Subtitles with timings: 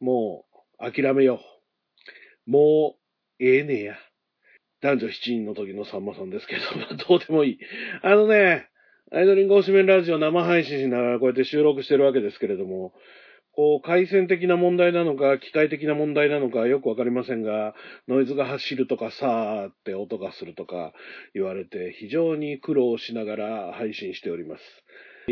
[0.00, 0.44] も
[0.80, 1.40] う諦めよ
[2.46, 2.50] う。
[2.50, 3.96] もう、ええねや。
[4.80, 7.58] 男女7人の時のさんまさんですけど、 どうでもいい。
[8.02, 8.66] あのね、
[9.12, 12.94] アイドリング推しメンラジオ生配信しながらこうやって収録してるわけですけれども、
[13.52, 17.74] こう、回線的な問題なのか、機械的な問題なのかよくわかりませんが、
[18.08, 20.92] ノイズが走るとかさーって音がするとか
[21.34, 24.62] 言われて、非常に苦労しながら配信しております。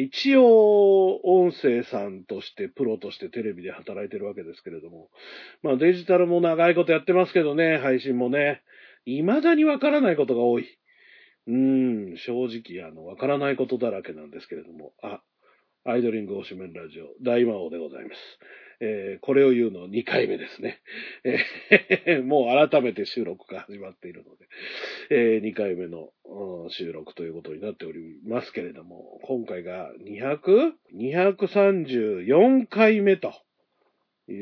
[0.00, 5.10] 一応、音声さんとして、プロとしてテレビで働いてるわけですけれども、
[5.62, 8.62] まあデジタルも長いことやってますけどね、配信もね、
[9.04, 10.66] 未だにわからないことが多い。
[11.46, 15.22] うん、正直、あの、わからないことだらけなんですけれども、あ、
[15.84, 18.39] アイドリング推しメンラジオ、大魔王でございます。
[18.81, 20.81] えー、これを言うの2回目ですね。
[21.25, 24.46] えー、 もう改めて収録が始まっているので、
[25.11, 33.33] えー、2回目の、うん、収録ということになっておりますけれども、今回が 200?234 回目と
[34.28, 34.34] い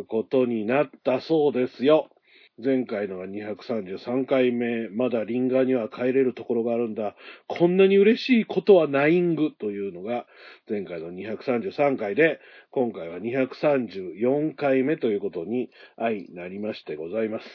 [0.00, 2.10] うことになったそうですよ。
[2.58, 7.14] 前回のが233回目、まだリンガーには帰れるところがあるんだ。
[7.48, 10.26] こんなに嬉しいことはないんぐというのが
[10.66, 17.46] 前回の233回で、今回は234回目ということに相なりましてございます。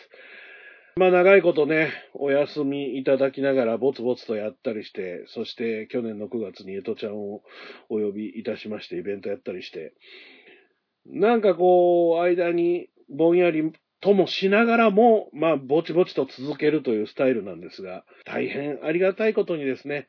[0.98, 7.42] まあ長いことね、お休みいただきながらぼつぼつとやったりして、そして去年の9月にエトちゃんを
[7.90, 9.94] お呼びいたしましてイベントやったりして、
[11.08, 13.72] なんかこう、間にぼんやり
[14.02, 20.08] ともしながらも、まあ、ぼちぼちと続けるというスタイルなんですが、大変ありがたいことにですね、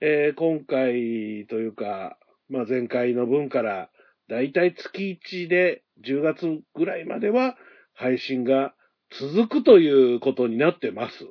[0.00, 2.18] えー、今回というか、
[2.48, 3.90] まあ、前回の分から、
[4.28, 7.56] だいたい月1で10月ぐらいまでは
[7.94, 8.74] 配信が
[9.10, 11.26] 続くということになってます。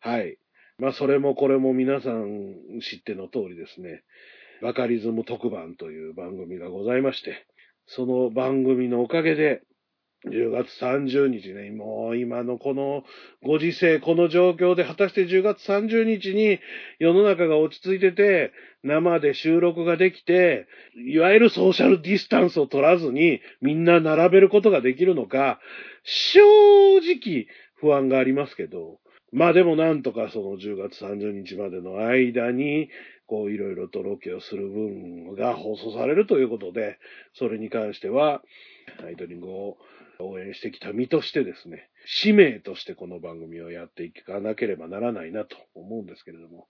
[0.00, 0.38] はい。
[0.78, 4.02] まあ、それもこれも皆さん知っての通りですね、
[4.62, 7.46] バカリズム特番という番組がございまして、
[7.86, 9.62] その番組のおかげで、
[10.26, 13.04] 10月30日ね、もう今のこの
[13.44, 16.58] ご時世、この状況で果たして10月30日に
[16.98, 20.66] 世の中が落ち着いてて、生で収録ができて、
[21.06, 25.60] いわゆるソーシャルディスタンスを取らずにみんな並べることができるのか、
[26.02, 26.40] 正
[26.98, 28.98] 直不安がありますけど、
[29.32, 32.88] まあでもなんとかその10月30日までの間に、
[33.28, 36.98] こういろいろとロケをする分が放送されるということで、
[37.34, 38.42] それに関しては、
[39.04, 39.78] アイドリングを
[40.20, 46.66] 応援してきた身としてですね、使命としてこの番組をやっていかなければならないなと思うんですけれども。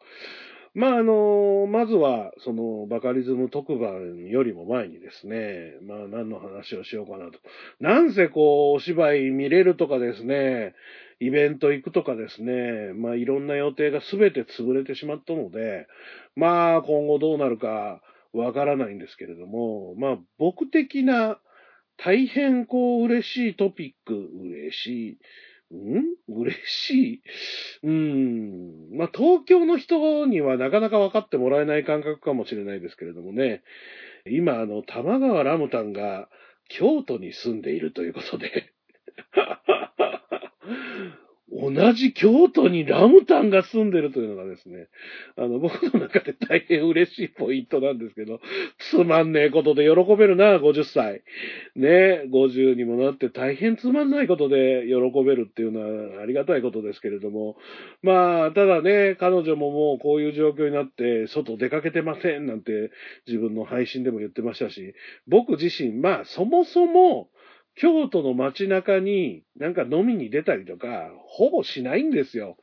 [0.74, 7.38] まあ、あの、まずは、その、バカリズム特番よりも前にですね、まあ、何の話をしようかなと。
[7.80, 10.74] なんせこう、お芝居見れるとかですね、
[11.18, 15.86] イベント行くとかですね、まあ、いろんな予定が全て潰れてしまったので、
[16.34, 18.02] まあ、今後どうなるか
[18.34, 21.38] わからないんですけれども、まあ、僕的な
[21.96, 25.18] 大変こう嬉しいトピック、嬉し
[25.72, 25.74] い。
[25.74, 26.04] ん？
[26.28, 27.22] 嬉しい？
[27.82, 28.96] うん。
[28.96, 33.62] まあ、東京の人にはなかなか分かってもらえない感覚かもしれないですけれどもね。
[34.28, 36.28] 今、あの、玉川ラムタンが
[36.68, 38.72] 京都に住んでいるということで
[41.48, 44.88] 同じ京都にラムタンが住んでるというのがですね、
[45.36, 48.40] あの、僕の中で大変嬉しいポイントなんですけど、
[48.90, 51.22] つまんねえことで喜べるな、50歳。
[51.76, 57.56] ね、50にもなって大変つまんないことで喜べるっていうのはありがたいことですけれども、
[58.02, 62.90] まあ、ただね、彼女ももうこういう状況になって、外出かけてませんなんて
[63.28, 64.94] 自分の配信でも言ってましたし、
[65.28, 67.28] 僕自身、まあ、そもそも、
[67.76, 72.56] 京都の街中になんか飲みに出たりとか、ほぼしないんですよ。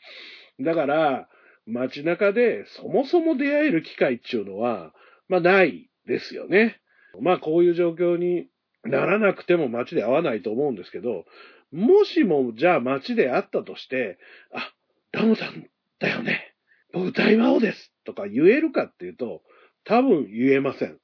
[0.59, 1.29] だから、
[1.65, 4.93] 街中でそもそも出会える機会っていうのは、
[5.29, 6.79] まあないですよね。
[7.21, 8.47] まあこういう状況に
[8.83, 11.25] ならなくても街で会わないと思うんですけど、
[11.71, 14.17] もしもじゃあ街で会ったとして、
[14.53, 14.73] あ、
[15.11, 15.67] ラムさん
[15.99, 16.55] だよね。
[16.91, 17.93] 僕大魔王です。
[18.03, 19.41] とか言えるかっていうと、
[19.85, 20.97] 多分言えません。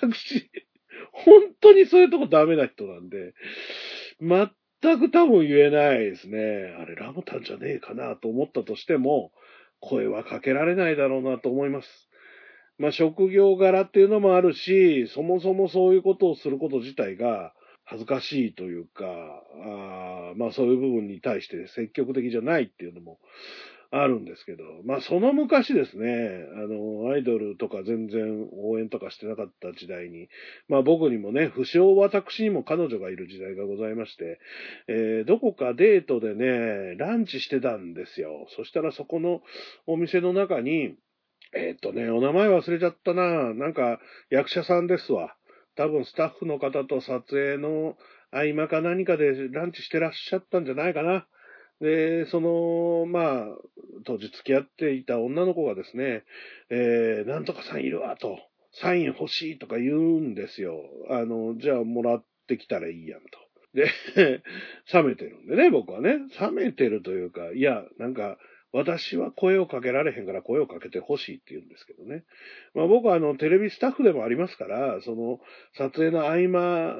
[0.00, 0.50] 私、
[1.24, 3.34] 本当にそういうとこダメな人なんで、
[4.20, 6.38] 全く多分言えないですね。
[6.78, 9.32] あれ、ラムタンじゃねえかなと思ったとしても、
[9.80, 12.08] 声はかけられないだろうなと思います。
[12.78, 17.52] まあ、職業柄っていうのもあるし、そもそもそういうことをすること自体が
[17.84, 19.04] 恥ずかしいというか、
[19.64, 23.18] あまあそういう部分に対して積極的じゃないっていうのも
[23.90, 30.28] あるんですけど、まあその昔ですね、あの、アイドルとか全然応援とかしてなかった時代に、
[30.68, 34.40] まあ僕にもね、不詳私にも彼女がいる時代がございまして、
[34.88, 38.46] えー、どこかデートでね、ランチしてたんですよ。
[38.56, 39.40] そしたらそこの
[39.86, 40.94] お店の中に、
[41.54, 43.54] えー、っとね、お名前忘れちゃったな。
[43.54, 45.34] なんか役者さんですわ。
[45.76, 47.96] 多分スタッフの方と撮影の
[48.32, 51.26] 合間か何かでランチしてらっしゃったんじゃないかな。
[51.80, 53.46] で、その、まあ、
[54.04, 56.24] 当時付き合っていた女の子がですね、
[56.70, 58.38] えー、なんとかさんいるわ、と。
[58.72, 60.78] サイン欲しいとか言うんですよ。
[61.10, 63.26] あの、じゃあもらってきたらいいやんと。
[63.74, 63.90] で、
[64.92, 66.18] 冷めてるんでね、僕はね。
[66.40, 68.38] 冷めてるというか、いや、なんか、
[68.72, 72.24] 私は声をかけられへんから声をかけてほしいって言うんですけどね。
[72.74, 75.40] まあ僕はあの、テレビスタッフでもありますから、その、
[75.72, 76.96] 撮影の合間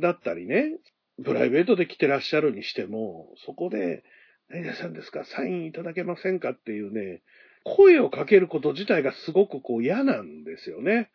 [0.00, 0.78] だったりね、
[1.24, 4.04] プライベートで来てらっしゃるにしても、そこで、
[4.50, 5.24] 何々さんですか？
[5.24, 6.50] サインいただけませんか？
[6.50, 7.22] っていうね、
[7.64, 11.10] 声をかけること自体がすごくこう嫌なんですよね。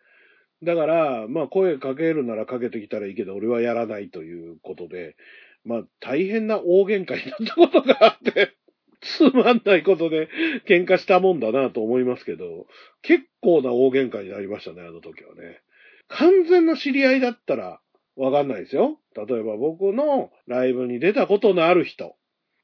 [0.64, 5.16] だから、まあ声かけるならかけてきたらいいけど、俺はやらないということで、
[5.64, 8.54] まあ大変な大喧嘩になったことがあって
[9.00, 10.30] つまんないことで
[10.68, 12.68] 喧嘩したもんだなと思いますけど、
[13.02, 15.62] 結構な大喧嘩になりましたね、あの時はね。
[16.10, 17.80] 完全な知り合いだったら
[18.18, 19.00] わかんないですよ。
[19.16, 22.16] 例えば僕のライブに出たことのある人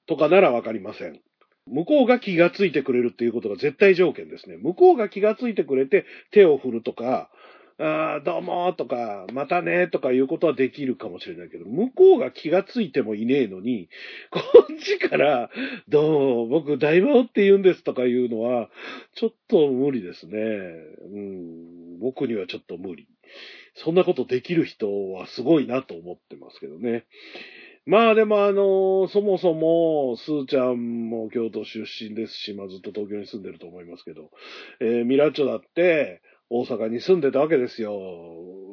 [0.07, 1.19] とかならわかりません。
[1.67, 4.57] 向こうが気がついてくれるっていうことが絶対条件ですね。
[4.57, 7.29] 向こうが気がついてくれて手を振るとか、
[7.79, 13.87] あどうもとか、またねとかいうことはできるかもしれないけど、向こうが気がついてもいねえのに、
[14.31, 14.39] こ
[14.73, 15.51] っちから、
[15.87, 18.69] どう、僕大魔王って言うんですとかいうのは、
[19.13, 20.33] ちょっと無理ですね。
[20.33, 23.07] うん、僕にはちょっと無理。
[23.75, 27.05] そんなことできる人はすごいなと思ってますけどね。
[27.87, 34.29] まあでもあの、そもそも、スーちゃんも京都出身ですし、まあずっと東京に住んでると思いますけど、
[34.81, 37.97] えー、ミラッチョだって、大阪に住んでたわけですよ。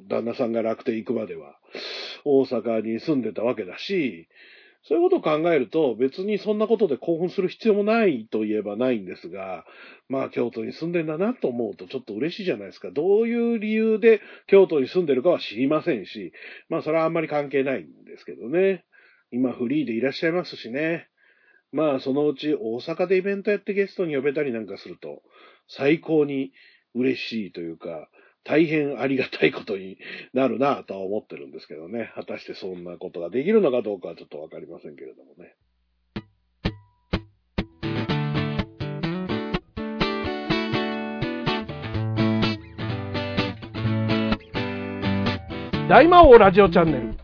[0.09, 1.57] 旦那さんが楽天行くまでは。
[2.25, 4.29] 大阪に住んでたわけだし、
[4.83, 9.65] そういうことを考えると、別にそんなことで興奮する必要もないと言えばないんですが、
[10.09, 12.91] まあ京都に住んでんだなと思うとちょっと嬉しいじゃないですか。
[12.91, 16.33] どういう理由で京都に住んでるかは知りませんし、
[16.69, 18.85] まあそれはあんまり関係ないんですけどね。
[19.35, 21.09] 今フリーでいらっしゃいますしね。
[21.73, 25.23] まあそのうち大阪でイベントやってゲストに呼べたりなんかすると、
[25.67, 26.53] 最高に
[26.95, 28.09] 嬉しいというか、
[28.45, 29.99] 大変ありがたいことに
[30.35, 32.13] なるなとは思ってるんですけどね。
[32.15, 35.57] 果たしてそんなことができるのかどうかはちょっとわかりませんけれどもね。
[45.89, 47.24] 大魔王ラジオチャンネル。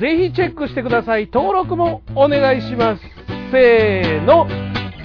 [0.00, 1.28] ぜひチェックしてください。
[1.30, 3.02] 登録もお願いします。
[3.52, 4.48] せーの、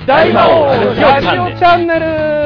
[0.08, 2.46] 大魔王ラジオチャンネル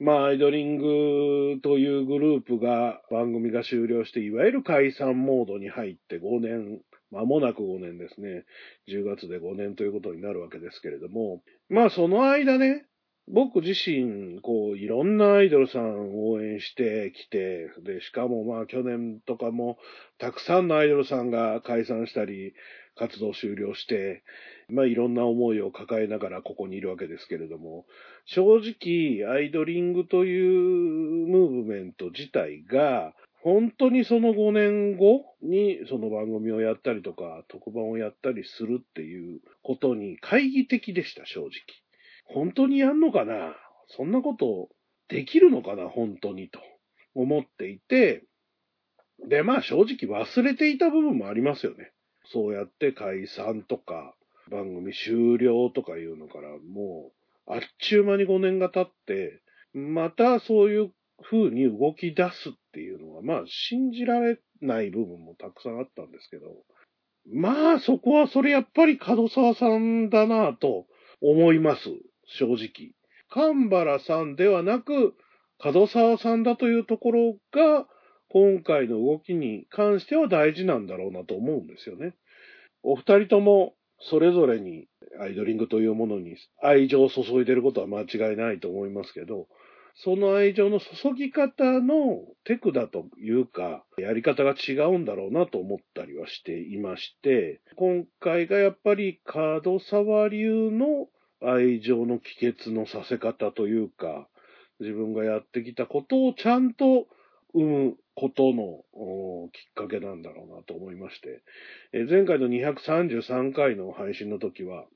[0.00, 6.80] まあ、アイドリングというグループが番組が終了して、いわゆる解散モードに入って5年、
[7.12, 8.44] 間もなく5年ですね。
[8.88, 12.86] 10月で5年ということになるわけですけれども、まあその間ね、
[13.28, 19.78] 僕自身、こう、いろんなアイドルさんを応援してきて、で、しかもまあ去年とかも、
[20.18, 22.52] たくさんのアイドルさんが解散したり、
[22.96, 24.24] 活動終了して、
[24.68, 27.86] まあいろんな思いを抱えながらここにいるわけですけれども、
[28.26, 41.50] 正直、アイドリングというムーブメント自体が、本当にその5年後にその番組をやったりとか、特番をやったりするっていうことに懐疑的でした、正直。
[42.24, 43.56] 本当にやんのかな？
[43.88, 44.68] そんなこと
[45.08, 45.88] できるのかな？
[45.88, 46.60] 本当にと
[47.14, 48.24] 思っていて、
[49.28, 51.90] で、まあ正直忘れていた部分もありますよね。
[52.24, 54.14] そうやって解散とか、
[54.50, 57.10] 番組終了とかいうのから、も
[57.48, 59.42] う、あっちゅう間に5年が経って、
[59.74, 66.64] またそういう風に動き出すっていうのは、まあ信じられない部分もたくさんあったんですけど、
[67.32, 70.86] まあそこはそれやっぱり角沢さんだなぁと
[71.20, 71.82] 思います。
[72.26, 72.94] 正直。
[73.28, 75.14] 神原さんではなく、
[75.58, 77.86] 角沢さんだというところが、
[78.28, 82.14] 今回の動きに関しては大事なんだろうなと思うんですよね。
[82.82, 84.88] お二人とも、それぞれに
[85.20, 89.46] アイドリングというものに愛情を注いでることは間違いないと思いますけど、
[89.94, 101.08] その愛情の注ぎ方のテクだというか、やり方が違うんだろうなと思ったりはしていまして、今回がやっぱり角沢流の
[101.42, 104.28] 愛情の帰結のさせ方というか、
[104.80, 107.06] 自分がやってきたことをちゃんと
[107.54, 111.42] 生むことのきっかけなんだろうなと思いまして、
[111.92, 114.86] え前回の233回の配信の時は、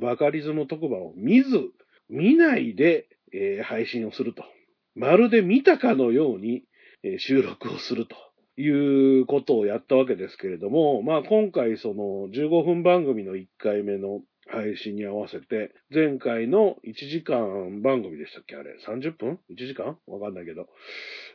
[0.00, 1.70] バカリズム特番を見ず、
[2.08, 4.44] 見ないで、えー、配信をすると。
[4.94, 6.64] まるで見たかのように、
[7.02, 8.16] えー、収録をすると
[8.60, 18.56] いうことをやったわけですけれども、まあ今回その15分番組の1回目の配信に合わせて、前回の1時間番組でしたっけ？
[18.56, 19.96] あれ ?30 分 ?1 時間？
[20.06, 20.66] わかんないけど、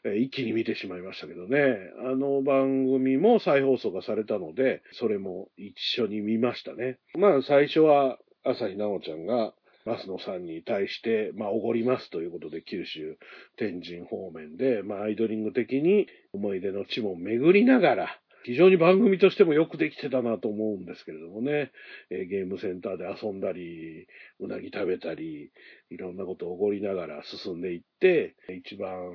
[0.03, 1.77] えー、一気に見てしまいましたけどね。
[2.05, 6.99] あの番組も再放送がされたので、それも一緒に見ましたね。
[7.17, 9.53] まあ最初は朝日奈央ちゃんが
[9.87, 13.17] 増野さんに対して、まあ、おごりますということで、九州、
[13.55, 21.71] 天神方面で、まあ、アイドリング的に思い出の地も巡りながら、非常に番組としてもよくできてたなと思うんですけれどもね、
[22.09, 24.07] え、ゲームセンターで遊んだり、
[24.39, 25.51] うなぎ食べたり、
[25.89, 29.11] いろんなことをおごりながら進んでいって、一番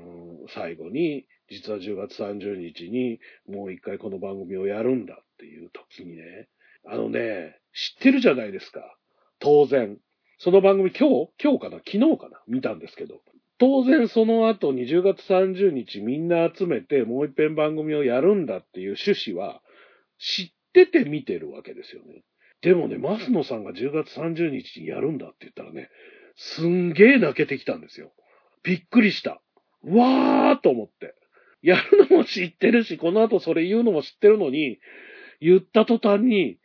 [0.54, 6.48] 最後に、実は10月30日にもう一回この番組をやるんだっていう時にね、
[6.84, 8.80] あのね、知ってるじゃないですか。
[9.38, 9.98] 当然。
[10.44, 11.76] その番組今日今日かな？
[11.76, 12.40] 昨日かな？
[12.48, 13.20] 見たんですけど。
[13.60, 19.60] 当然その後に10月30日みんな集めてもう一遍番組をやるんだっていう趣旨は
[20.18, 22.24] 知ってて見てるわけですよね。
[22.60, 25.90] でもね、増野さんが10月30日にやるんだって言ったらね、
[26.34, 28.10] すんげー泣けてきたんですよ。
[28.64, 29.40] びっくりした。
[29.84, 31.14] わーと思って。
[31.62, 34.80] やるのも知ってるし、この後それ言うのも知ってるのに、
[35.40, 36.58] 言った途端に、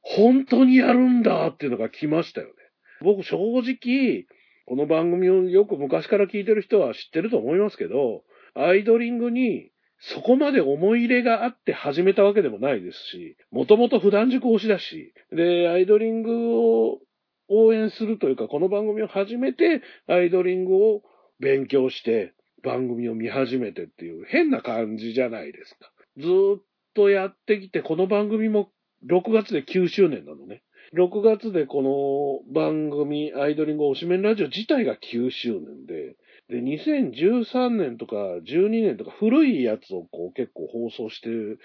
[0.00, 2.54] 本当にやるんだっていうのが来ましたよね。
[3.02, 4.26] 僕正直、
[4.66, 8.22] この番組をよく昔から聞いてる人は知ってると思いますけど、
[8.54, 17.00] アイドリングにそこまで思い入れがあって始めたわけでもないですし、もともと普段塾推しだし、で、アイドリングを
[17.48, 21.02] 応援するというか、この番組を始めて、アイドリングを
[21.38, 25.90] 勉強して、番組を見始めてっていう変な感じじゃないですか。
[26.18, 26.62] ずっ
[26.94, 28.70] とやってきて、この番組も
[29.08, 30.62] 6月で9周年なのね。
[30.92, 36.16] 6月でこの番組、アイドリング推しメンラジオ自体が9周年で、
[36.48, 41.60] で、2013年とか12年とか古いやつをこう結構放送してる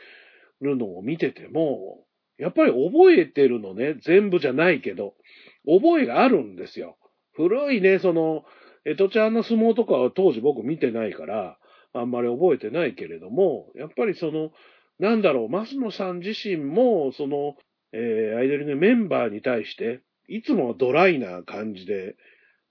[0.61, 2.05] のを見てても、
[2.37, 5.15] やっぱり覚えてるのね、全部じゃないけど、
[5.65, 6.95] 覚えがあるんですよ。
[7.33, 8.43] 古いね、その、
[8.85, 11.57] えとちゃんの相撲とかは当時僕見てないから、
[11.93, 14.51] あんまり覚えてないけれども、やっぱりその、
[14.99, 17.55] なんだろう、増野さん自身も、その、
[17.97, 22.17] えー、アイドルのメンバーに対して、いつもドライな感じで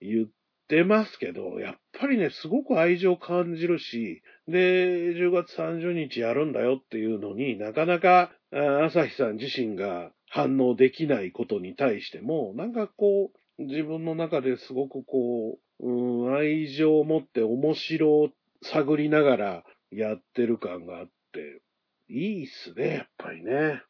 [0.00, 0.28] 言っ
[0.68, 18.28] てますけど、やっぱりね、すごく愛情感じるし、で、10月30日やるんだよっていうのになかなか、朝日さん自身が反応できないことに対しても、なんかこう、自分の中ですごくこう、うん、愛情を持って面白を
[18.62, 21.62] 探りながらやってる感があって、
[22.08, 23.82] いいっすね、やっぱりね。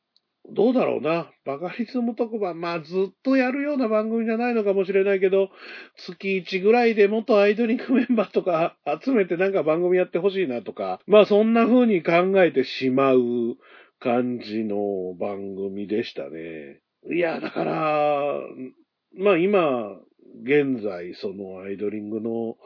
[0.51, 1.31] どうだろうな。
[1.47, 5.49] バカリズム特番、まあずっとやるような番組じゃないのかもしれないけど、
[5.97, 13.57] 月1ぐらいで元アイドリングメンバーとか集めてなんか番組やってほしいなとか、まあそんな風に考えてしまう
[14.01, 16.81] 感じの番組でしたね。
[17.11, 18.41] いや、だから、
[19.17, 19.99] まあ今、
[20.43, 22.57] 現在そのアイドリングの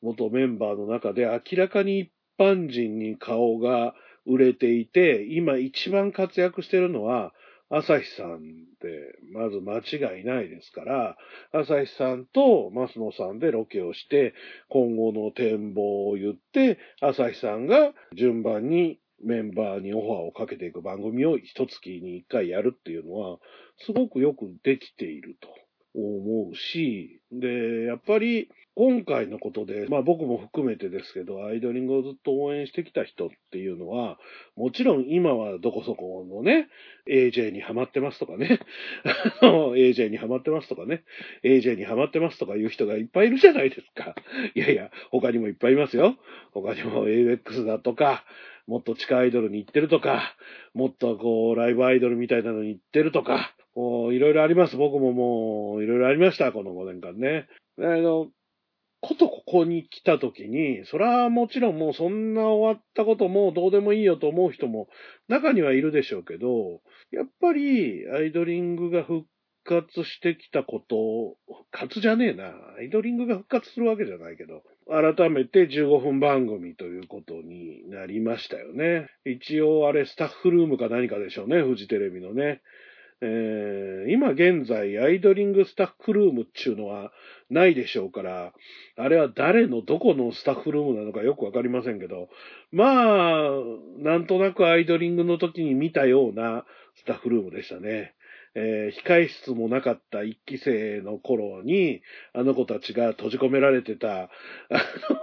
[0.00, 3.94] 元メンバーの中で明らかに一般人に顔が
[4.26, 7.32] 売れていて、今一番活躍してるのは、
[7.68, 8.38] 朝日さん
[8.80, 11.16] で、まず間違いないですから、
[11.52, 14.34] 朝日さんと増野さんでロケをして、
[14.68, 23.38] 今後の展望を言って、朝日さんが順番にメンバーにオファーをかけていく番組を一月に一回やるっていうのは、
[23.78, 25.48] すごくよくできていると。
[25.96, 28.48] 思うし、で、やっぱり
[28.78, 34.18] 今回のことで、まあ僕も含めてですけど、アイドリングをずっと応援してきた人っていうのは、
[34.54, 36.68] もちろん今はどこそこのね、
[37.08, 38.60] AJ にハマってますとかね、
[39.40, 41.04] AJ にハマってますとかね、
[41.42, 44.14] AJ にハマってますとかいう人がいっぱいいるじゃないですか。
[44.54, 46.14] いやいや、他にもいっぱいいますよ。
[46.52, 48.24] 他にも AX だとか、
[48.66, 50.36] もっと地下アイドルに行ってるとか、
[50.74, 54.76] もっとこう、ライブアイドルみたいなのに行ってるとか、こう、いろいろあります。
[54.78, 57.46] 僕ももう、いろいろありました、この5年間ね。
[57.78, 58.28] あの、
[59.02, 64.88] ことここに来た時に、それはもちろんもうそんな終わったこともどうでもいいよと思う人も
[65.28, 66.80] 中にはいるでしょうけど、
[67.10, 69.26] やっぱりアイドリングが復
[69.64, 72.54] 活してきたこと、復活じゃねえな。
[72.78, 79.08] アイドリングが復活するわけじゃないけど、改めて15分番組ということになりましたよね。
[79.26, 82.62] 一応あれスタッフルームか何かでしょうね、フジテレビのね。
[83.22, 87.12] えー、今現在アイドリングスタッフルームっていうのは
[87.48, 88.52] ないでしょうから、
[88.96, 92.28] あれは誰のどこのスタッフルームなのかよくわかりませんけど、
[92.72, 93.50] まあ、
[93.98, 98.15] なんとなくアイドリングの時に見たようなスタッフルームでしたね。
[98.58, 102.00] えー控室もなかった一期生の頃に、
[102.32, 104.28] あの子たちが閉じ込められてた、あ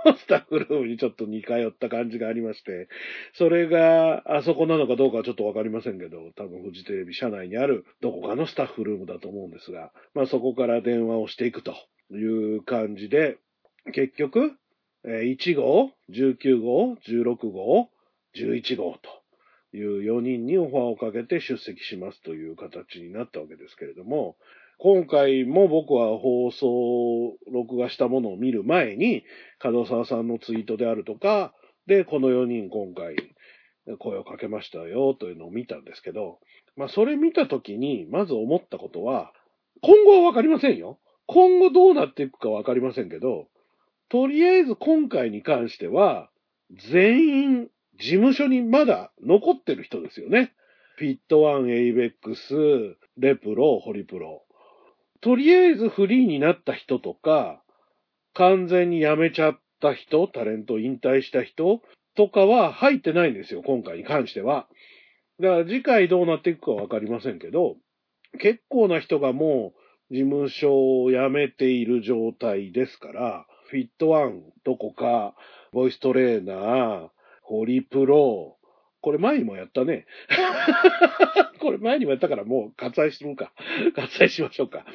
[0.05, 2.87] の、スタッフルームにちょっと似通った感じがありまして、
[3.33, 11.73] それが、あそこなのかどうかはちょっとわかりませんけど、多分フジテレビ社内にあるどこかのスタッフルームだと思うんですが、まあそこから電話をしていくと
[12.11, 13.37] いう感じで、
[13.93, 14.51] 結局、
[15.05, 17.89] え1号、19号、16号、
[18.35, 19.22] 11号と
[19.73, 24.37] いう4人にオファーをかけて出席しますという形になったわけですけれども、
[24.77, 29.23] 今回も僕は放送、録画したものを見る前に、
[29.63, 31.53] 門沢さんのツイートであるとか、
[31.87, 33.15] で、この4人今回
[33.99, 36.39] 声をかけましたよというのを見たんですけど、
[36.75, 39.33] まあそれ見たときに、まず思ったことは、
[39.81, 40.99] 今後はわかりませんよ。
[41.27, 43.47] 今後どうなっていくかわかりませんけど、
[44.09, 46.29] とりあえず今回に関しては、
[46.71, 50.53] 全員事務所にまだ残ってる人ですよね。
[50.97, 52.53] フィットワン、エイベックス、
[53.17, 54.43] レプロ、ホリプロ。
[55.21, 57.63] とりあえずフリーになった人とか、
[58.33, 61.81] 完全に辞めちゃった人、タレント引退した人
[62.15, 64.67] とかは入ってないんですよ、今回に関しては。
[65.39, 67.77] だから次回どうなっていくかわかりませんけど、
[68.39, 69.73] 結構な人がも
[70.09, 75.35] う事務所を辞めている状態ですから、フィットワンどこか、
[75.71, 77.09] ボイストレーナー、
[77.43, 78.57] ホリプロ、
[79.01, 80.05] これ前にもやったね。
[81.59, 83.51] これ前にもやったからもう割愛するか。
[83.95, 84.85] 割愛しましょうか。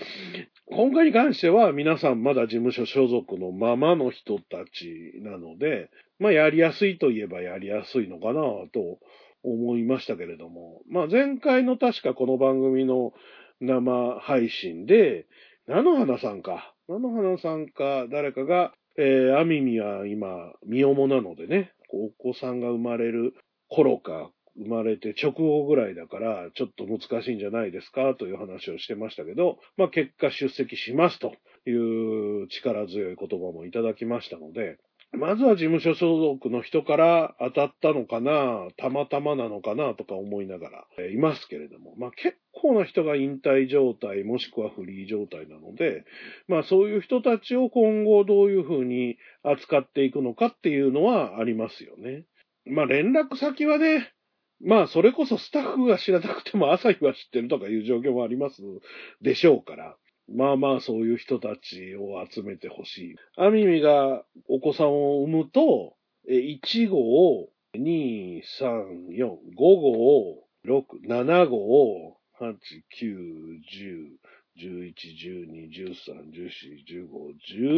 [0.66, 8.40] 今回に関しては皆さんまだ事務所所属のままの人たちなので、まあやりやすいといえばやりやすいのかな
[8.72, 8.98] と
[9.42, 10.80] 思いましたけれども。
[10.88, 13.12] まあ前回の確かこの番組の
[13.60, 15.26] 生配信で、
[15.66, 16.74] 菜の花さんか。
[16.88, 23.32] 菜の花さんか誰かが、えー、アミミは今、身重なのでね、お子さんが生まれる
[23.68, 31.32] 頃か、生まれて直後ぐらいだから、ちょっと難しいんじゃないですかという話をしてましたけど、まあ結果出席しますと
[31.64, 31.70] い
[32.42, 34.78] う力強い言葉もいただきましたので、
[35.12, 40.68] まずは事務所所属の人から当たったのかな、たまたまなのかなとか思いなが
[40.98, 46.04] らいますけれども、まあ結構な人が引退状態もしくはフリー状態なので、
[46.46, 52.24] まあそういう人たちを今後どういうふうに扱っていくのかっていうのはありますよね。
[52.66, 54.12] まあ連絡先はね、
[54.60, 58.62] まあそれこそスタッフが知らなくても朝日は知ってるとかいう状況もあります
[59.22, 59.96] でしょうから。
[60.34, 63.16] まあまあそういう人たちを集めてほしい。
[63.36, 65.96] アミミがお子さんを産むと、
[66.28, 72.54] 1号、2、3、4、5号、6、7号、8、
[73.00, 74.18] 9、10、
[74.60, 74.94] 11、
[75.46, 76.50] 12、13、14、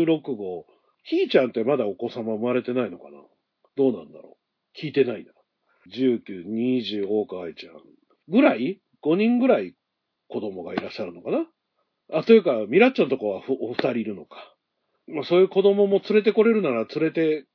[0.05, 0.67] 15、16号。
[1.03, 3.19] ひーちゃんってまだお子様生まれてないのかな？
[3.77, 4.37] どうなんだろ
[4.75, 4.79] う？
[4.79, 5.33] 聞いてないな。
[5.95, 7.75] 19、20、大川愛ちゃん。
[8.29, 9.75] ぐらい ?5 人ぐらい
[10.29, 11.47] 子供がいらっしゃるのかな？
[12.13, 14.55] あ、というか、ミラッチョのとこはお二人いるのか。
[15.07, 17.47] まあそういう子供も連れてこれるなら連れて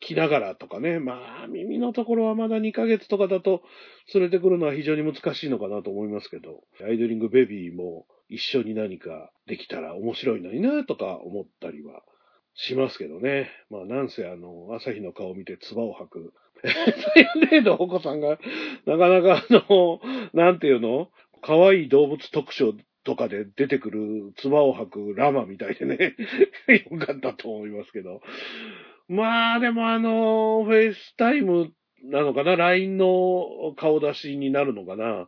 [0.00, 0.98] きながらとかね。
[0.98, 3.62] まあ耳のところはまだ2ヶ月とかだと
[4.14, 12.02] 連れてくるのは非常に難しいのかなと思いますけど、アイドリングベビーも一緒に何かできたら面白いのになとか思ったりは
[12.54, 13.50] しますけどね。
[13.70, 16.32] まあなんせあの、朝日の顔を見て唾を吐く。
[17.52, 18.38] 例のお子さんが、
[18.86, 20.00] なかなかあの、
[20.32, 21.10] なんていうの？
[21.40, 22.74] 可愛い動物特集
[23.08, 26.14] とかで出てくる唾を吐くラマみたいでね、
[26.90, 28.20] よかったと思いますけど。
[29.08, 31.72] まあでもあの、フェイスタイム
[32.04, 35.26] なのかな ?LINE の顔出しになるのかな？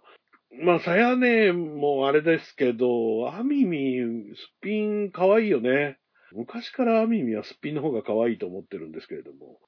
[0.63, 5.97] まあ、さやねもあれですけど、アミミ、すっぴん可愛いよね。
[6.33, 9.59] 昔からアミミはすっぴんの方が可愛いと思ってるんですけれども。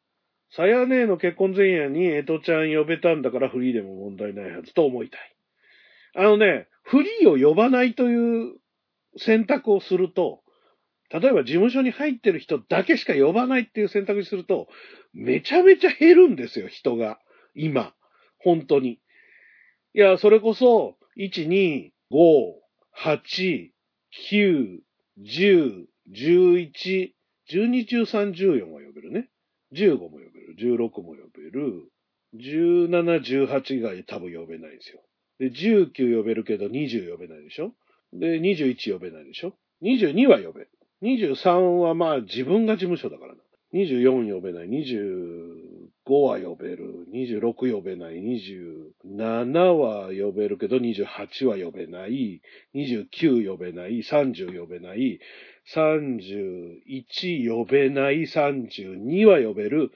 [0.51, 5.32] さやねの結婚前夜にエトちゃん呼べたんだからフリーでも問題ないはずと思いたい。
[6.15, 8.55] あのね、フリーを呼ばないという
[9.17, 10.43] 選択をすると、
[11.11, 14.69] 例えば事務所に入ってる人だけしか呼ばないっていう選択にすると、
[15.13, 17.19] めちゃめちゃ減るんですよ、人が。
[17.55, 17.93] 今。
[18.39, 18.99] 本当に。
[19.95, 22.55] いや、それこそ、1、2、5、
[22.99, 23.71] 8、
[24.31, 24.79] 9、
[25.21, 27.11] 10、11、
[27.51, 29.29] 12、13、14は呼べるね。
[29.75, 30.57] 15も呼べる。
[30.59, 31.91] 16も呼べる。
[32.35, 35.03] 17、18が多分呼べないんですよ。
[35.43, 37.75] で、19呼べるけど20呼べないでしょ？
[38.13, 40.69] で、21呼べないでしょ ?22 は呼べる。
[41.03, 43.41] 23はまあ自分が事務所だからな。
[43.75, 44.69] 24呼べない。
[44.69, 47.09] 25は呼べる。
[47.13, 48.23] 26呼べない。
[48.23, 52.41] 27は呼べるけど28は呼べない、
[52.77, 55.19] 29呼べない、30呼べない、
[55.75, 59.91] 31呼べない、32は呼べる、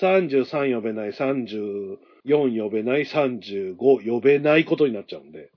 [0.00, 5.50] 33呼べない、30 4呼べない、35呼べないことになっちゃうんで。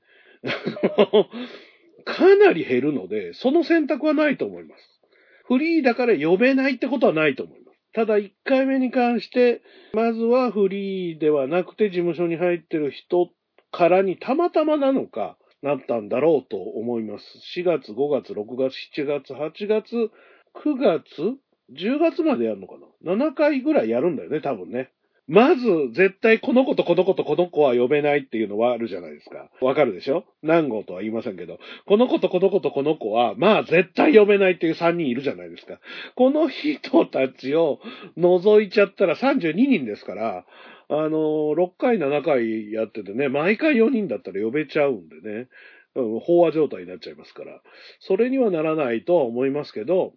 [2.06, 5.02] かなり減るので、その選択はないと思います。
[5.46, 7.80] フリーだから呼べないってことはないと思います。
[7.94, 9.62] ただ1回目に関して、
[9.94, 13.32] まずはフリーではなくて事務所に入ってる人
[13.72, 17.26] からにたまたまなのか、なったんだろうと思います。
[17.60, 20.12] 4月、5月、6月、7月、8月、
[20.54, 21.38] 9月、
[21.74, 24.92] 10月までやるのかな ?7 回ぐらいやるんだよね、多分ね。
[25.28, 29.50] まず、絶対この子とこの子とこの子は呼べないっていうのはあるじゃないですか。
[29.60, 30.24] わかるでしょ？
[30.44, 31.58] 何号とは言いませんけど。
[31.88, 35.80] この子とこの子とこの子は、まあ絶対呼べないっていう3人いるじゃないですか。
[36.16, 37.80] この人たちを
[38.18, 40.46] 除いちゃったら32人ですから、
[40.90, 45.48] あの、6回、7回やっててね、毎回4人だったら呼べちゃうんでね、
[45.96, 47.62] うん飽和状態になっちゃいますから。
[48.00, 50.14] それにはならないとは思いますけど、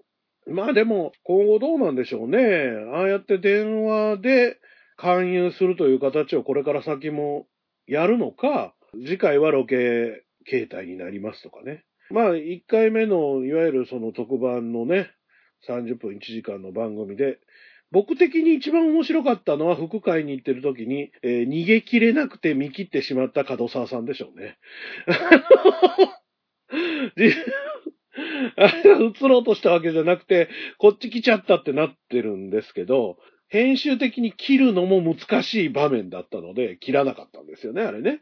[0.46, 2.38] まあでも、今後どうなんでしょうね。
[2.92, 4.58] ああやって電話で
[4.98, 7.46] 勧誘するという形をこれから先も
[7.86, 11.84] やるのか、次回はロケ形態になりますとかね。
[12.10, 15.10] まあ、1回目の、いわゆるその特番のね、
[15.68, 17.38] 30分1時間の番組で、
[17.90, 24.58] 僕的に一番面白かったのは、副会に行ってる時に、えー逃げ切れなくて見切ってしまった門沢さんでしょうね。
[27.16, 27.32] で
[28.56, 38.20] あれが映ろうとしたわけじゃなくて、こっち来ちゃったってなってるんですけど、編集的に切るのも難しい場面だったので、切らなかったんですよね、あれね。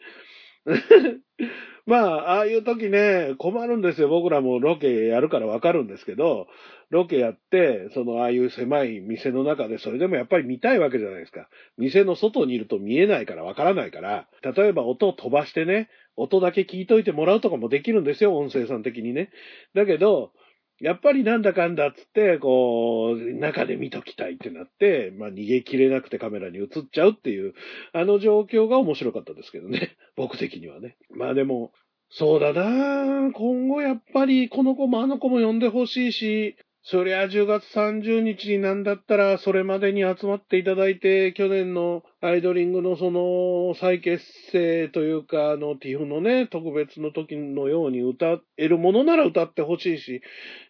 [1.86, 4.08] まあ、ああいう時ね、困るんですよ。
[4.08, 6.48] 僕らもロケやるからわかるんですけど、
[6.90, 11.48] ロケやって、その、ああいう狭い店の中で、それでもやっぱり見たいわけじゃないですか。
[11.78, 19.30] 店の外にいると見えないからわからないから、例えば音を飛ばしてね、音だけ聞いといてもらうとかもできるんですよ、音声さん的にね。
[19.74, 20.32] だけど、
[20.80, 27.54] やっぱりなんだかんだっつって、こう、中で見ときたいってなって、まあ逃げ切れなくてカメラに映っちゃうっていう、
[27.92, 29.96] あの状況が面白かったですけどね。
[30.16, 30.96] 僕的にはね。
[31.10, 31.72] まあでも、
[32.10, 36.56] そうだな今後やっぱりこの子もあの子も呼んでほしいし、
[36.88, 50.22] そりゃ10月30日になんだったらそれまでに集まっていただいて、去年のアイドリングのその再結成というか、あのティフのね、特別の時のように歌えるものなら歌ってほしいし、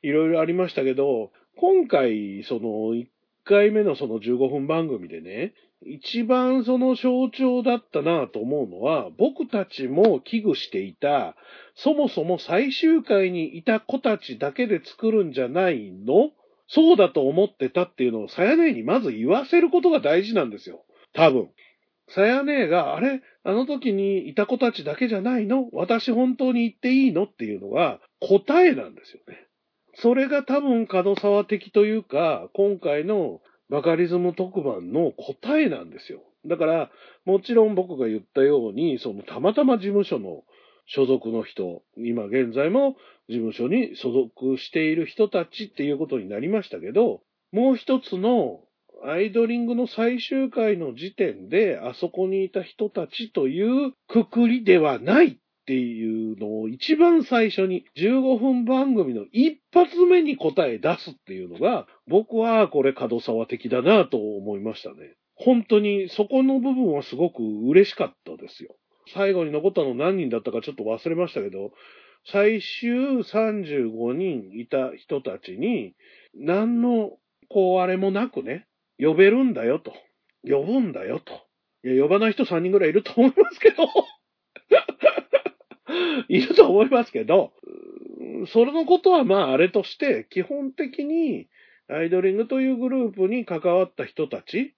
[0.02, 3.10] いろいろありましたけど、今回その一
[3.46, 5.54] 1回目のその15分番組でね、
[5.84, 11.36] 一番その象徴だったなと思うのは、僕たちも危惧していた、
[11.76, 16.30] そもそも最終回にいた子たちだけで作るんじゃないの？
[16.68, 20.82] そうだと思ってたっていうのをさやねえにまず言わせることが大事なんですよ。
[21.12, 21.48] 多分。
[22.08, 23.20] さやねえが、あれ？
[23.44, 25.68] あの時にいた子たちだけじゃないの？
[25.72, 27.24] 私本当に言っていいの？
[27.24, 29.45] っていうのが答えなんですよね。
[30.02, 36.20] それが多分角沢的というか、今回のバカリズム特番の答えなんですよ。
[36.46, 36.90] だから、
[37.24, 40.44] もちろん僕が言ったように、そのたまたま事務所の
[40.86, 42.96] 所属の人、今現在も
[43.28, 48.60] 事務所に所属している人たちっていうことになりましたけど、もう一つの
[49.04, 65.16] アイドリングの最終回の時点で、あそこにいた人たちというくくりではないっっていうのを一番最初に15分番組の一発目に答え出すっていうのが、僕はこれ角沢的だなと思いましたね。
[65.34, 68.76] 本当にそこの部分はすごく嬉しかったですよ。
[69.12, 71.72] 最後に残ったの何人だったかちょっと忘れましたけど、
[72.30, 72.90] 最終
[73.24, 75.94] 35人いた人たちに、
[76.34, 77.10] 何の、
[77.48, 78.68] こう、あれもなくね、
[79.00, 79.92] 呼べるんだよと。
[80.44, 81.32] 呼ぶんだよと。
[81.84, 83.88] いや、呼ばない人3人ぐらいいると思いますけど。
[86.28, 87.52] いると思いますけど、
[88.48, 91.48] それのことはまああれとして、基本的に
[91.88, 94.74] アイドリングというグループに関わった人たち、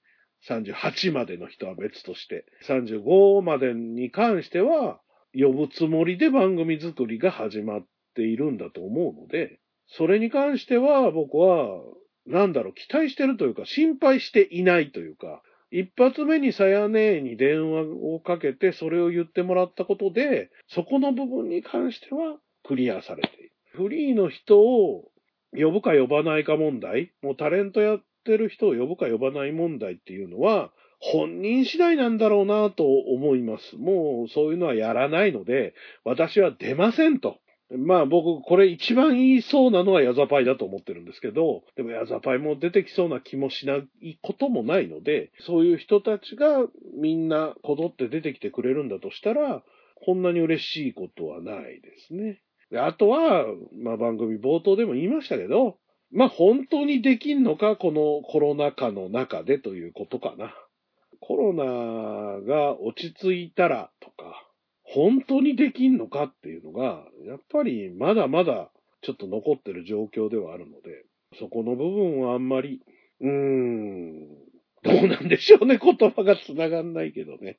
[0.49, 5.01] 38までの人は別として、35までに関しては、
[5.35, 11.83] 呼ぶつもりで番組作りが始まっているんだと思うので、それに関しては僕は、
[12.27, 23.53] なんだろう、期待してるというか、心配していないというか、一発目にさやねえに電話をかけてそれを言ってもらったことで、そこの部分に関してはクリアされている。
[23.75, 25.11] フリーの人を
[25.53, 33.77] 呼ぶか呼ばないか問題、もうタレントやってる人を呼ぶか呼ばない問題っていうのは、本人次第なんだろうなと思います。
[33.77, 37.39] もうそういうのはやらないので、私は出ませんと
[37.71, 46.67] まあ僕、これ一番言いそうなのはヤザパイだと思ってるんですけど、でもヤザパイも出てきそうな気もしないこともないので、そういう人たちが
[46.99, 49.63] みんなこぞって出てきてくれるんだとしたら、
[50.07, 52.41] こんなに嬉しいことはないですね。
[52.71, 53.45] であとは、
[53.83, 55.77] まあ番組冒頭でも言いましたけど、
[56.11, 60.55] まあ本当にできんのか、このコロナ禍の中でということかな。
[61.21, 61.65] コロナ
[62.47, 64.48] が落ち着いたらとか、
[64.95, 68.71] 本当にできんのかっていうのが、やっぱりまだまだ
[69.03, 71.05] ちょっと残ってる状況ではあるので、
[71.39, 72.81] そこの部分はあんまり、
[73.21, 74.29] うーん、
[74.83, 77.59] どうなんでしょうね、 言葉が繋がんないけどね。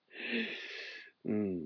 [1.25, 1.63] うん。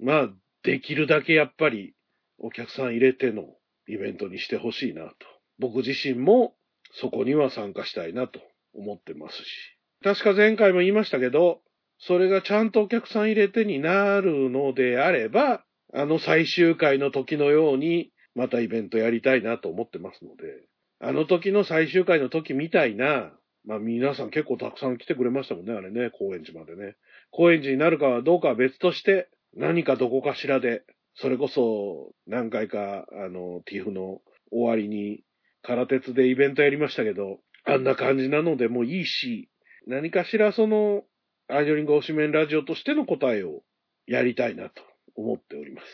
[0.00, 1.94] まあ、できるだけやっぱり
[2.38, 3.56] お客さん入れての
[3.88, 5.14] イベントにしてほしいなと。
[5.58, 6.54] 僕自身も
[6.92, 8.40] そこには参加したいなと
[8.74, 9.78] 思ってますし。
[10.02, 11.62] 確か前回も言いましたけど、
[11.98, 20.66] それがちゃんとお客さん入れてになるのであれば、あの最終回の時のように、またイベントやりたいなと思ってますので、
[21.00, 23.32] あの時の最終回の時みたいな、
[23.64, 26.96] まあ皆さん結構たくさん来てくれましたもんね、あれね、高円寺までね。
[27.30, 30.82] 高円寺になるかはどうかは別として、何かどこかしらで、
[31.14, 34.20] それこそ何回か、あの、ティフの
[34.52, 35.22] 終わりに、
[35.62, 39.48] 空鉄でイベントやりましたけど、あんな感じなのでもいいし、
[39.86, 41.02] 何かしらその、
[41.48, 43.62] アイドリング推しメンラジオとしての答えを
[44.06, 44.82] やりたいなと
[45.14, 45.86] 思っております。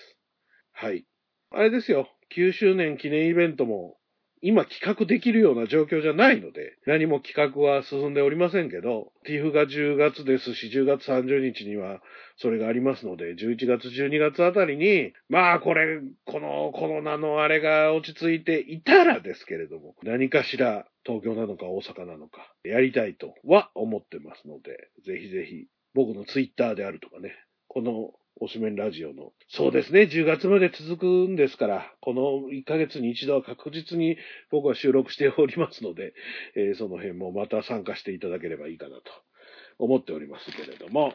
[0.72, 1.04] はい。
[1.50, 3.98] あれですよ、9周年記念イベントも、
[4.44, 12.00] 今企画できるような状況じゃないので、何も企画は進んでおりませんけど、TIF が10月ですし、10月30日には
[12.38, 27.32] それがありますので、11月、12月あたりに、まあこれ、このコロナのあれが落ち着いていたらですけれども、何かしら東京なのか大阪なのか、やりたいとは思ってますので、ぜひぜひ僕のツイッターであるとかね、
[27.68, 28.10] この
[28.46, 29.32] 推しメンラジオの。
[29.48, 34.16] そうですね、10月まで続くんですから、この1ヶ月に一度は確実に
[34.50, 36.14] 僕は収録しておりますので、
[36.56, 39.02] えーその辺もまた参加していただければいいかなと
[39.78, 41.12] 思っておりますけれども。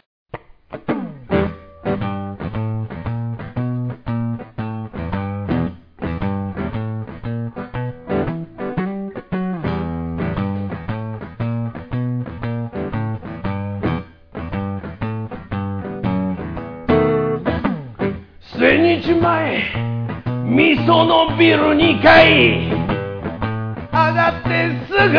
[21.48, 24.50] ビル2階上がって
[24.86, 25.16] すぐ。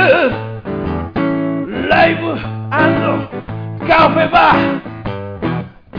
[1.89, 2.37] ライブ
[3.89, 4.61] カフェバー。
[5.93, 5.99] プ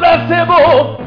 [0.00, 0.99] ラセボ。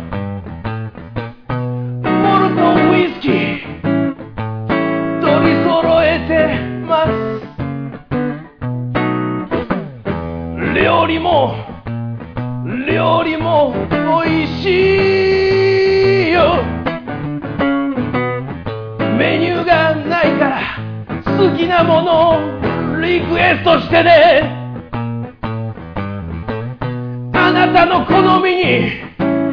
[27.85, 28.63] なたの好みに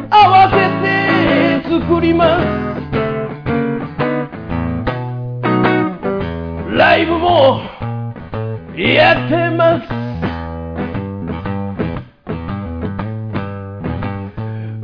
[0.09, 0.89] 合わせて
[1.63, 2.45] 作ります。
[6.77, 7.61] ライブも
[8.75, 9.83] やってます。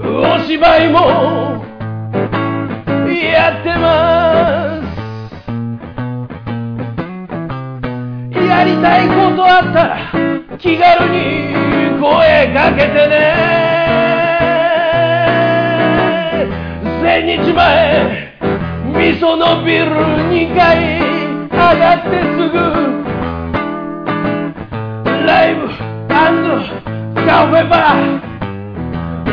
[0.01, 0.99] お芝居も
[3.07, 4.87] やってます。
[8.45, 9.97] やりたいことあったら
[10.57, 11.56] 気軽に
[11.99, 13.17] 声かけてね。
[17.01, 18.33] 千日前
[18.93, 20.99] 味噌のビル2階
[21.49, 22.55] 上がってすぐ
[25.25, 25.67] ライブ
[27.27, 28.19] カフェバー
[29.25, 29.29] プ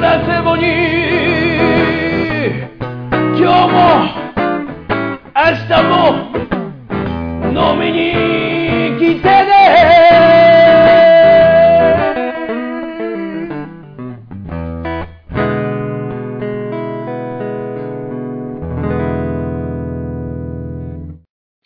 [0.00, 0.62] ラセボに
[3.36, 3.76] 今日も
[5.34, 5.92] 明日も
[7.52, 8.13] 飲みに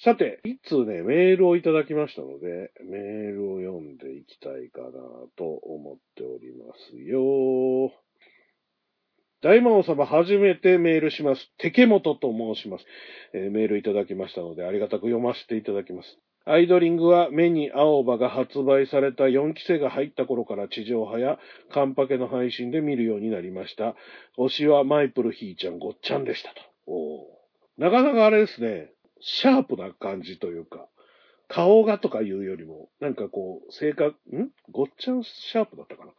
[0.09, 4.89] さて、一通ね、メールをいただきましたので、メールを読んでいきたいかな
[5.37, 7.93] と思っておりますよ。
[9.43, 11.53] 大魔王様、初めてメールします。
[11.59, 12.87] テケモトと申します、
[13.35, 16.19] えーメールいただきましたので、ありがたく読ませていただきます。
[16.47, 21.39] アイドリングは目に青葉が発売された4期生が入った頃から地上波や
[21.71, 23.95] カンパケの配信で見るようになりました。
[24.39, 26.63] 推しはマイプルヒーちゃんごっちゃんでしたと。
[26.87, 27.27] お
[27.77, 28.91] なかなかあれですね、
[29.21, 30.87] シャープな感じというか、
[31.51, 34.51] 顔がとかいうよりも、なんかこう、性格、ん？
[34.71, 36.13] ごっちゃんシャープだったかな？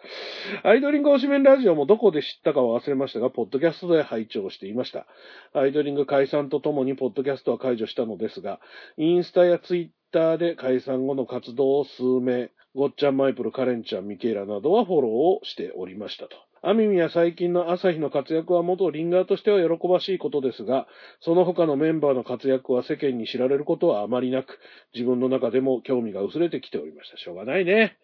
[0.64, 5.06] アイドリング推しメンラジオもどこで知ったかは忘れましたが、ポッドキャストで拝聴していました。
[5.54, 8.60] アイドリング解散とともにポッドキャストは解除したのですが、
[8.98, 16.38] インスタやツイッターで解散後の活動を数名、ごっちゃんマイプル、カレンちゃん、ミケイラなどはフォローをしておりましたと。
[16.62, 20.88] アミミや最近の朝日の活躍は元リンガーとしては喜ばしいことですが、
[21.22, 24.60] その他のメンバーの活躍は世間に知られることはあまりなく、
[24.94, 27.18] 自分の中でも興味が薄れてきておりました。
[27.18, 27.98] しょうがないね。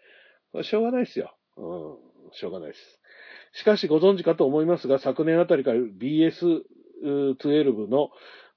[0.61, 1.35] しょうがないですよ。
[1.57, 1.63] うん、
[2.33, 3.59] しょうがないです。
[3.59, 8.09] しかしご存知かと思いますが、昨年あたりから BS12 の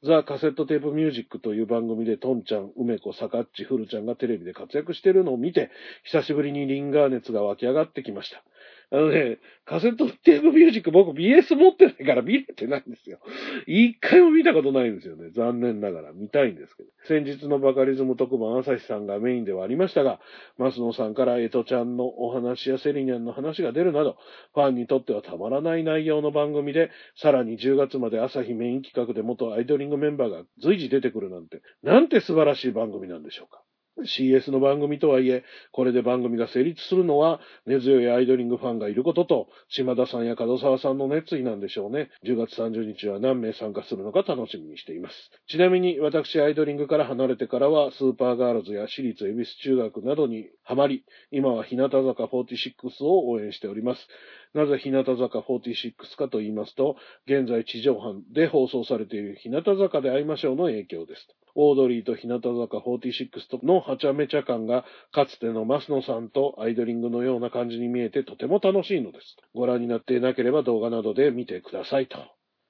[0.04, 5.72] ザ・カセットテープミュージックという番組でトンちゃん、梅子、サカッチ、フルちゃんがテレビで活躍しているのを見て、
[6.04, 8.44] 久しぶりにリンガー熱が湧き上がってきました。
[8.90, 13.18] あのね、カセットテープミュージック僕 BS 持ってないから見れてないんですよ。
[13.66, 15.28] 一回も見たことないんですよね。
[15.36, 16.88] 残念ながら見たいんですけど。
[17.06, 20.20] 先日のバカリズム特番朝日さんがメインではありましたが、
[20.56, 24.16] マスノさんからエトちゃんのお話やセリニャンの話が出るなど、
[24.54, 33.62] ファンにとってはたまらない内容の番組で、さらに10月まで朝日メイン企画で元アイドリングメンバーが随時出てくるなんて、なんて素晴らしい番組なんでしょうか。
[34.04, 42.10] CS の番組とはいえ、これで番組が成立するのは、根強いアイドリングファンがいることと、島田さんや門沢さんの熱意なんでしょうね。
[42.24, 45.30] 10月30日は何名参加するのか楽しみにしています。
[45.48, 54.08] ちなみに、私、アイドリングから離れてからは、スーパーガールズや私立恵比寿中学などにハマり、今は日向坂46を応援しております。
[54.54, 61.28] なぜ日向坂46かと言いますと、現在地上波で放送されている日向坂で会いましょうの影響です。
[61.54, 69.36] オードリーと日向坂46とのはちゃめちゃ感が、かつての増野さんとアイドリングのような感じに見えてとても楽しいのです。
[69.54, 72.18] ご覧になっていなければ動画などで見てくださいと。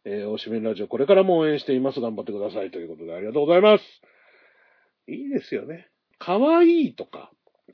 [0.04, 2.00] えー、おしめラジオこれからも応援しています。
[2.00, 3.84] 頑張ってくださいということでありがとうございます。
[5.06, 5.88] いいですよね。
[6.18, 7.30] 可愛いとか、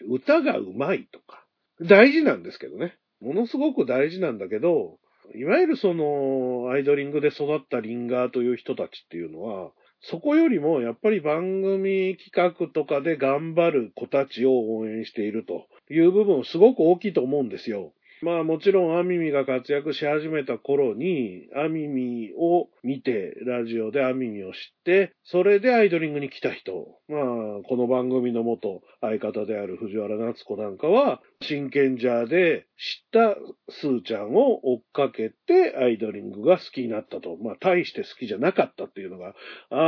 [0.09, 1.45] 歌が上手いとか、
[1.81, 2.97] 大事なんですけどね。
[3.21, 4.99] ものすごく大事なんだけど、
[5.35, 17.95] いわゆるその、アイドリングで育ったリンガーという人たちっていうのは、そこよりもやっぱり番組企画とかで頑張る子たちを応援しているという部分すごく大きいと思うんですよ。
[18.25, 26.87] まあもちろんアミミが活躍し始めた頃に、アミミを見て、ラジオでアミミを知って、それでアイドリングに来た人。
[27.07, 27.21] まあ、
[27.69, 33.37] この番組の元相方である藤原夏子なんかは、真剣ジャーで知った
[33.69, 37.37] スーちゃんを追っかけてアイドリングが好きになったと。
[37.37, 39.35] まあ、大して好きじゃなかったっていうのが、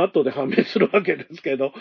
[0.03, 1.73] 後で判明するわけですけど、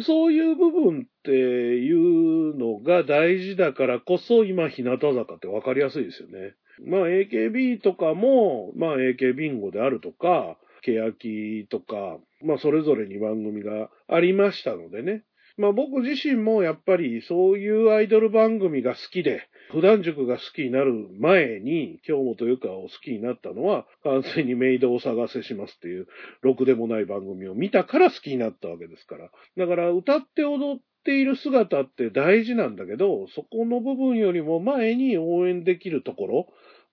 [0.00, 6.54] そういう部分っていうのが大事だからこそ今日向坂って分かりやすいですよね。
[6.84, 15.24] まあ AKB とかも、まあ AK ビンゴであるとか、欅とか、まあそれぞれに番組がありましたのでね。
[15.58, 26.06] まあ僕自身もやっぱりそういうアイドル番組が好きで、普段塾が好きになる前に、京本ゆかを好きになったのは、完全にメイドを探せしますっていう、
[26.42, 29.30] ろくでもない番組を見たから好きになったわけですから。
[29.56, 36.46] だから歌って踊っている姿って大事なんだけど、そこの部分よりも前に応援できるところ、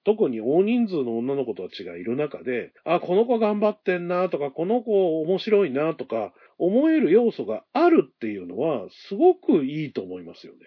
[0.05, 10.59] 特に大人数の女の子たちがいる中で、あ、この子頑張ってんなとか、この子面白いなとか、思える要素があるっていうのは、すごくいいと思いますよね。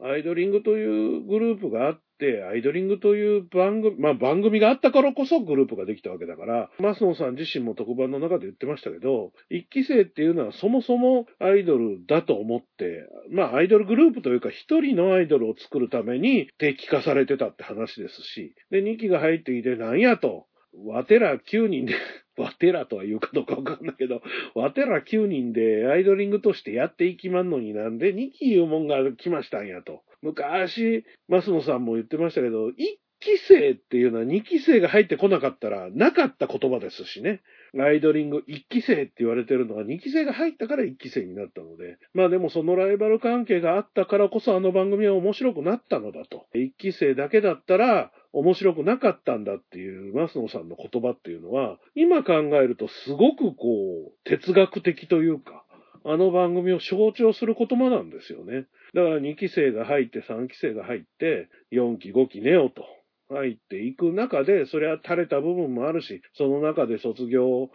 [0.00, 20.46] アイドリングというグループがあって、アイドリングという番組、まあ番組があったからこそグループができたわけだから、マスノさん自身も特番の中で言ってましたけど、一期生っていうのはそもそもアイドルだと思って、まあアイドルグループというか一人のアイドルを作るために定期化されてたって話ですし、で、2期が入ってきてなんやと、
[20.86, 21.94] わてら9人で、
[22.38, 24.22] わてらとは言うかどうかわかんないけど、
[24.54, 30.02] わてら9人でアイドリングとしてやっていきまんのになんで2期いうもんが来ましたんやと。
[30.22, 32.72] 昔、マスノさんも言ってましたけど、1
[33.20, 37.40] 期生っていうのは2期生が入ってこなかったらなかった言葉ですしね。
[37.78, 41.98] アイドリング1期生って言われてるのが2期生が入ったから1期生になったので。
[42.14, 46.46] まあでもそのライバル関係があったからこそあの番組は面白くなったのだと。
[46.54, 55.64] 1期生だけだったら面白くなかったんだっていうマスノさんの言葉っていうのは、今考えるとすごくこう、哲学的というか、
[56.04, 58.66] あの番組を象徴する言葉なんですよね。
[58.94, 62.84] だから2期生が入って3期生が入って、4期5期ネオと。
[63.30, 67.70] 入っていく中で、それは垂れた部分もあるし、その中で卒業を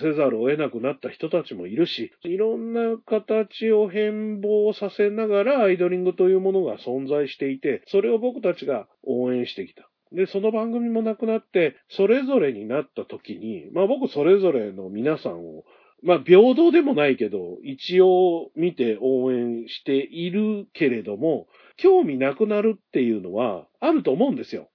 [0.00, 9.88] せざるを得なくなった人たちもいるし、いろんな形を変貌させながらアイドリングというものが存在していて、それを僕たちが応援してきた。
[10.12, 15.64] で、その番組もなくなって、それぞれになった時に、まあ僕それぞれの皆さんを
[16.02, 24.68] まあ平等でもないけど、一応見て応援しているけれども、興味なくなるっていうのはあると思うんですよ。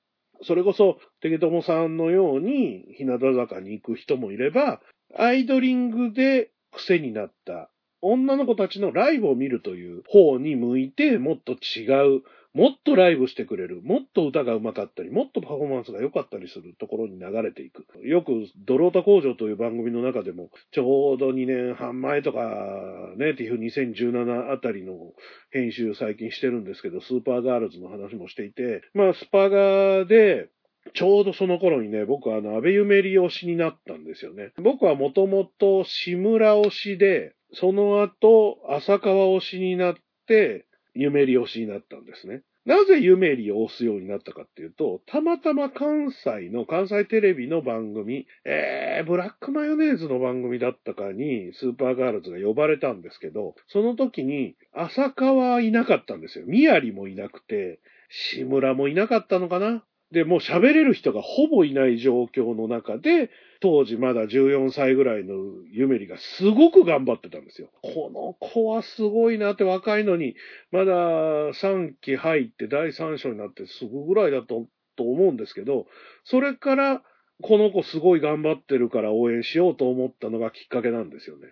[0.44, 4.82] それこそ、テケトモさんのように、日向坂に行く人もいれば、
[5.16, 7.70] アイドリングで癖になった
[8.02, 12.22] 女の子たちのライブを見るという方に向いて、もっと違う、
[12.58, 17.86] もっとライブしてくれる、もっと歌が上手かったり、もっとパフォーマンスが良かったりするところに流れていく。
[18.01, 18.32] よく、
[18.66, 25.14] ドロータ工場という番組の中でも、ちょうど2年半前とか、ね、 TIF2017あたりの
[25.51, 30.49] 編集最近してるんですけど、スーパーガールズの話もしていて、まあ、スパガで、
[30.95, 34.53] ちょうどその頃にね、僕はあの、安倍ゆめり推しになったんですよね。
[34.58, 39.95] 僕はもともと志村推しで、その後、浅川推しになっ
[40.26, 40.66] て、
[40.97, 42.41] ゆめり推しになったんですね。
[42.68, 56.45] なぜゆめりを推すようになったかっていうと、たまたま関西の、関西テレビの番組、えー、ブラックマヨネーズの番組だったかに、スーパーガールズが呼ばれたんですけど、その時に、浅川いなかったんですよ。
[56.45, 59.86] 宮里もいなくて、志村もいなかったのかな？
[60.12, 63.30] で、もう喋れる人がほぼいない状況の中で、
[63.60, 65.36] 当時まだ14歳ぐらいの
[65.72, 67.70] ゆめりがすごく頑張ってたんですよ。
[67.82, 70.36] この子はすごいなって若いのに、
[70.72, 75.86] まだ3期入って第3章になってすぐぐらいだとと思うんですけど、
[76.26, 77.01] それから
[77.41, 81.47] この子すごい頑張ってるから応援しようと思ったのがきっかけなんですよね。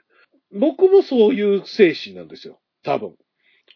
[0.51, 2.59] 僕もそういう精神なんですよ。
[2.83, 3.15] 多分。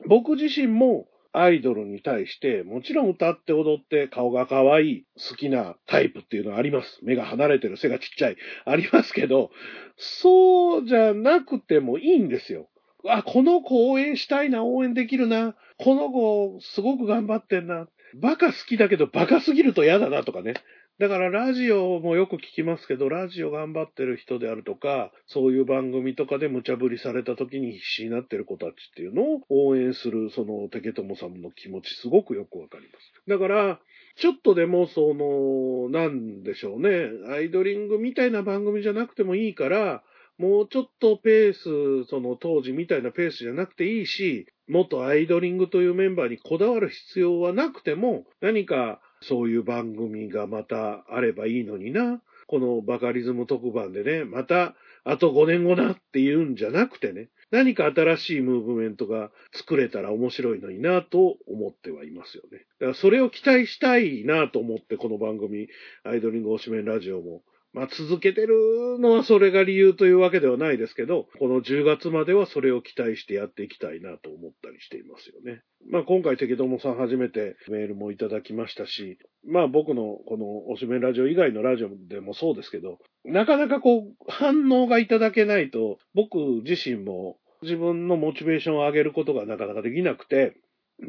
[0.08, 7.00] 僕自身もアイドルに対して、もちろん歌って踊って顔が可愛い、好きなタイプっていうのはあります。
[7.04, 9.52] 目が離れてる、背がちっちゃい、ありますけど、
[9.98, 12.68] そうじゃなくてもいいんですよ。
[13.08, 15.56] あ、この子応援したいな、応援できるな。
[15.78, 17.88] この子すごく頑張ってんな。
[18.16, 20.56] バカ好きだけどバカすぎると嫌だなとかね。
[21.00, 33.14] だからラジオもよく聞きますけど、ラジオ頑張ってる人であるとか、そういう番組とかで無茶ぶりされた時に必死になってる子たちっていうのを応援する、その、テケトモさんの気持ちすごくよくわかります。
[33.30, 33.80] だから、
[34.18, 40.04] ちょっとでもその、なんでしょうね、アイドリングみたいな番組じゃなくてもいいから、
[40.38, 52.22] もうちょっとペース、その当時みたいなペースじゃなくていいし、もっとアイドリングというメンバーにこだわる必要はなくても、何かそういう番組がまたあればいいのにな。
[52.48, 62.66] このバカリズム特番でね、またあと5年後なっていうんじゃなくてね、何か新しいムーブメントが作れたら面白いのになと思ってはいますよね。
[62.80, 65.68] だからそれを期待したいなと思ってこの番組、
[66.04, 67.42] アイドリング推しメンラジオも
[67.72, 75.62] まあ、続けてるのはそれが理由というわけではないですけど、この10月まではそれを期待してやっていきたいなと思ったりしていますよね。
[75.88, 90.56] まあ、今回、敵どもさん初めてメールもいただきましたし、まあ、僕のこのおしめラジオ以外のラジオでもそうですけど、なかなかこう、反応がいただけないと、僕自身も自分のモチベーションを上げることがなかなかできなくて、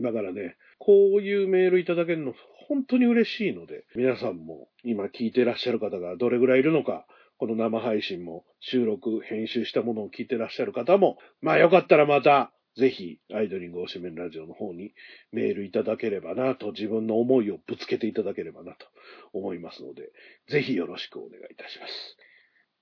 [0.03, 2.35] だからね、こういうメールいただけるの
[2.71, 7.05] 本当に嬉しいので、皆さんも今聞いてらっしゃる方がどれぐらいいるのか、
[7.37, 14.95] この生配信も収録、編集したものを聞いてらっしゃる方も、まあよかったらまた、ぜひ、アイドリングおしめんラジオの方に
[15.33, 18.87] メールいただければなと、自分の思いをぶつけていただければなと
[19.33, 20.13] 思いますので、
[20.49, 22.17] ぜひよろしくお願いいたします。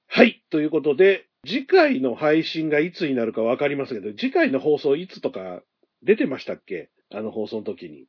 [0.06, 0.44] はい。
[0.50, 5.62] ということで、次回の配信がいつになるかわかりませんけど、次回の放送いつとか
[6.02, 6.90] 出てましたっけ？
[7.10, 8.04] あの放送の時に。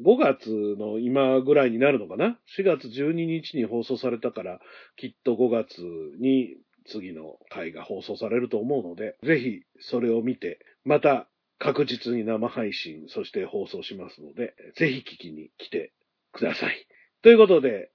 [0.00, 4.60] 5月の今ぐらいになるのかな ?4 月12日に放送されたから、
[4.96, 5.80] きっと5月
[6.18, 11.28] に次の回が放送されると思うので、ぜひそれを見て、また
[11.58, 15.92] 確実に生配信、そして放送しますので、ぜひ聞きに来て
[16.32, 16.86] ください。
[17.22, 17.90] ということで、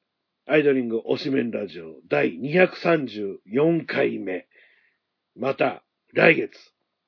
[0.45, 4.47] アイドリング推しメンラジオ第234回目。
[5.35, 5.83] また
[6.13, 6.51] 来月、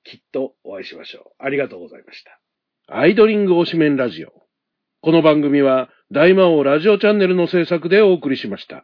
[0.04, 1.44] きっとお会いしましょう。
[1.44, 2.42] ありがとうございました。
[2.88, 4.49] アイドリング推しメンラジオ。
[5.02, 8.84] この番組は大魔王ラジオチャンネルの制作でお送りしました。